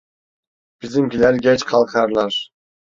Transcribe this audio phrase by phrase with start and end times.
[0.81, 2.49] Bizimkiler geç kalkarlar!